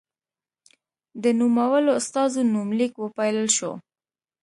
د 1.23 1.25
نومولو 1.39 1.91
استازو 1.99 2.41
نومليک 2.53 2.93
وپايلل 2.99 3.47
شو. 3.57 3.71